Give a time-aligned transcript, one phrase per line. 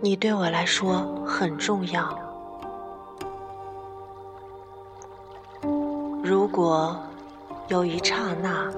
[0.00, 2.16] 你对我来说很重要。
[6.22, 6.96] 如果
[7.66, 8.72] 有一刹那，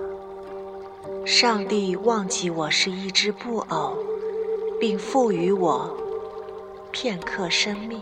[1.26, 3.98] 上帝忘记我是一只布偶，
[4.80, 5.94] 并赋予我
[6.90, 8.00] 片刻生命，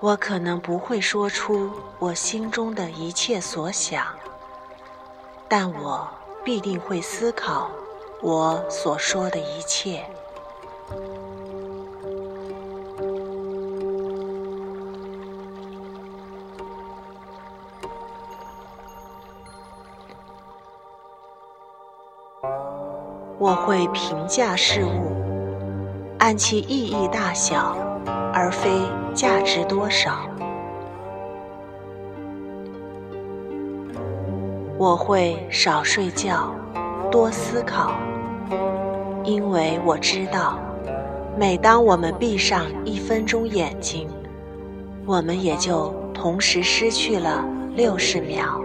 [0.00, 1.70] 我可能不会说出
[2.00, 4.04] 我心中的一切所想，
[5.48, 6.08] 但我
[6.44, 7.70] 必定会思考
[8.22, 10.04] 我所说的一切。
[23.38, 25.12] 我会评价事物，
[26.18, 27.76] 按其意义大小，
[28.32, 28.70] 而非
[29.14, 30.28] 价值多少。
[34.78, 36.52] 我会少睡觉，
[37.16, 37.94] 多思考，
[39.24, 40.58] 因为我知道，
[41.34, 44.06] 每当我们闭上一分钟眼睛，
[45.06, 47.42] 我们也就同时失去了
[47.74, 48.60] 六十秒。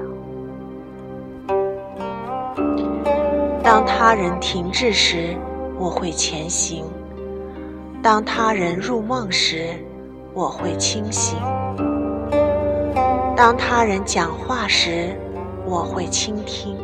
[3.64, 5.34] 当他人停滞时，
[5.80, 6.84] 我会前行；
[8.04, 9.70] 当他人入梦时，
[10.34, 11.38] 我会清醒；
[13.34, 15.18] 当他人讲话时，
[15.66, 16.76] 我会倾听。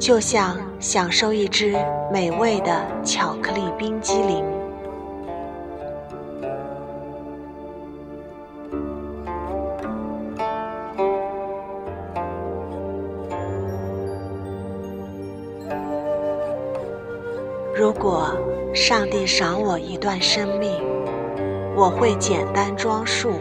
[0.00, 1.76] 就像享受一只
[2.10, 4.42] 美味的巧克力冰激凌。
[17.76, 18.34] 如果
[18.74, 20.82] 上帝赏我一段生命，
[21.76, 23.32] 我会简单装束，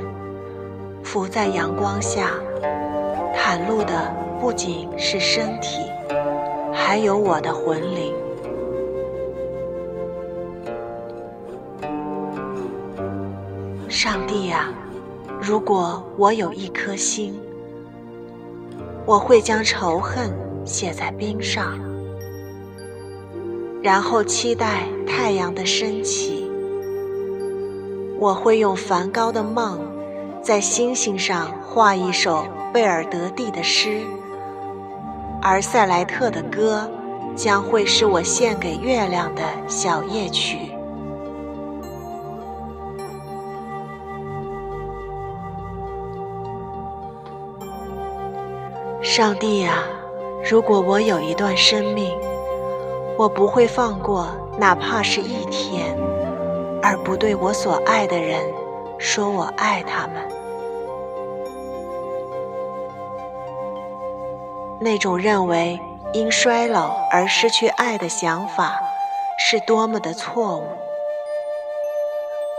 [1.03, 2.31] 伏在阳光下，
[3.33, 5.89] 袒露的不仅是身体，
[6.81, 8.13] 还有我的魂灵。
[13.89, 14.73] 上帝啊，
[15.39, 17.37] 如果我有一颗心，
[19.05, 20.31] 我会将仇恨
[20.65, 21.77] 写在冰上。
[23.83, 26.49] 然后期待太阳的升起。
[28.17, 29.79] 我会用梵高的梦，
[30.41, 34.01] 在星星上画一首贝尔德蒂的诗，
[35.41, 36.89] 而塞莱特的歌，
[37.35, 40.71] 将会是我献给月亮的小夜曲。
[49.01, 49.83] 上帝啊，
[50.49, 52.11] 如果我有一段生命。
[53.17, 54.27] 我不会放过，
[54.57, 55.93] 哪怕是一天，
[56.81, 58.39] 而不对我所爱的人
[58.97, 60.38] 说我爱他们。
[64.81, 65.77] 那种认为
[66.13, 68.79] 因衰老而失去爱的想法，
[69.37, 70.67] 是多么的错误！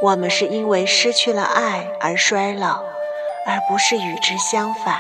[0.03, 2.83] 我们是因为失去了爱而衰老，
[3.47, 4.97] 而不是与之相反。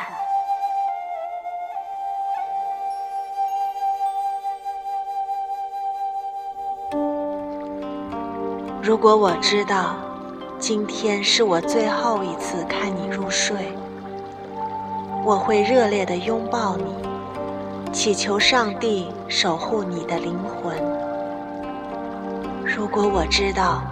[8.82, 9.94] 如果我知道
[10.58, 13.56] 今天是我最后一次看你入睡，
[15.22, 17.09] 我会热烈地拥抱你，
[17.92, 20.76] 祈求上帝守护你的灵魂。
[22.64, 23.82] 如果我知道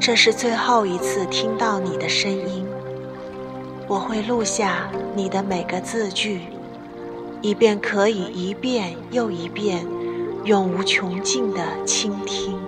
[0.00, 2.66] 这是最后一次听到你的声音，
[3.86, 6.40] 我会录下你的每个字句，
[7.42, 9.86] 以便可以一遍又一遍、
[10.44, 12.58] 永无穷尽地倾听。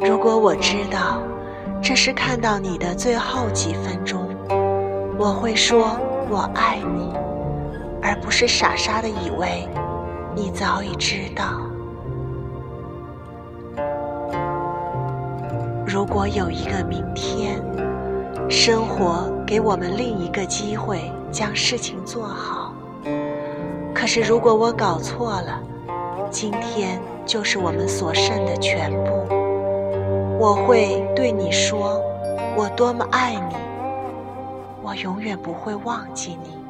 [0.00, 1.20] 如果我知道
[1.82, 4.26] 这是看到你的最后几分钟，
[5.18, 5.98] 我会说
[6.30, 7.12] 我爱你，
[8.06, 9.68] 而不是傻傻的以为
[10.32, 11.60] 你早已知道。
[15.84, 17.60] 如果有一个明天，
[18.48, 22.72] 生活给我们另一个机会将事情做好，
[23.92, 25.60] 可是如果我搞错了，
[26.30, 29.26] 今天就是我们所剩的全部。
[30.38, 32.00] 我会对你说，
[32.56, 33.56] 我多么爱你，
[34.80, 36.65] 我永远不会忘记你。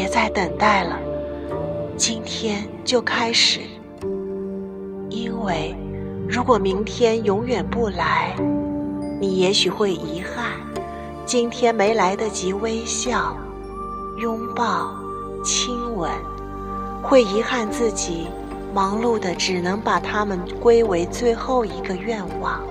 [0.00, 0.98] 别再等待了，
[1.94, 3.60] 今天就开始。
[5.10, 5.76] 因为
[6.26, 8.34] 如果明天永远不来，
[9.20, 10.52] 你也许会遗憾，
[11.26, 13.36] 今天没来得及微笑、
[14.16, 14.90] 拥抱、
[15.44, 16.10] 亲吻。
[17.02, 18.26] 会遗憾自己
[18.72, 22.62] 忙碌的，只能把他们归为最后一个愿望。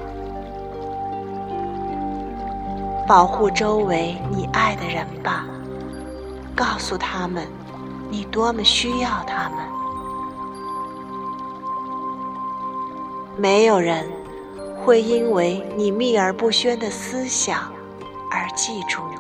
[3.08, 5.46] 保护周围你爱的人吧，
[6.60, 7.48] 告诉他们
[8.10, 9.60] 你多么需要他们。
[13.38, 14.06] 没有人
[14.76, 17.72] 会因为你秘而不宣的思想
[18.30, 19.16] 而记住你。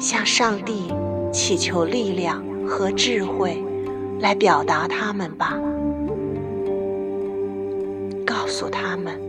[0.00, 0.90] 向上帝
[1.30, 3.62] 祈求力量和智慧，
[4.18, 5.58] 来表达他们吧。
[8.26, 9.20] 告诉他们，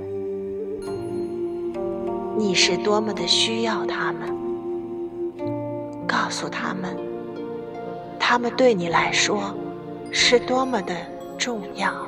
[2.37, 4.40] 你是多么的需要他们。
[6.31, 6.97] 告诉他们，
[8.17, 9.53] 他们对你来说
[10.13, 10.95] 是多么的
[11.37, 12.07] 重要。